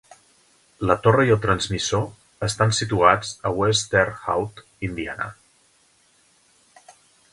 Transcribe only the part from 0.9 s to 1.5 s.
La torre i el